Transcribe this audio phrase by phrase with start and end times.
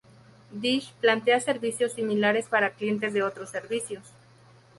[0.51, 4.01] Dish planea servicios similares para clientes de otros servicios.